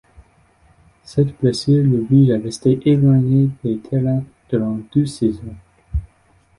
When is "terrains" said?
3.77-4.23